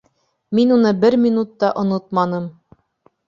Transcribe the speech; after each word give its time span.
—Мин 0.59 0.71
уны 0.75 0.93
бер 1.03 1.17
минут 1.25 1.51
та 1.63 1.69
онотманым. 1.83 2.47